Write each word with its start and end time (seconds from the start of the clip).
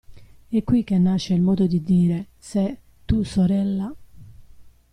È 0.49 0.63
qui 0.63 0.83
che 0.83 0.97
nasce 0.97 1.35
il 1.35 1.41
modo 1.41 1.67
di 1.67 1.83
dire 1.83 2.29
"se, 2.39 2.77
tu 3.05 3.21
sorella…". 3.21 3.95